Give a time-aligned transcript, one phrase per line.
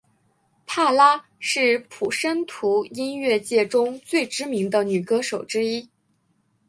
[0.65, 5.87] 帕拉是普什图音乐界中最知名的女歌手之一。